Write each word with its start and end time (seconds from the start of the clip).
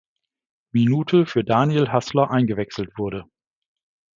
Minute 0.71 1.27
für 1.27 1.43
Daniel 1.43 1.91
Hasler 1.91 2.31
eingewechselt 2.31 2.97
wurde. 2.97 3.25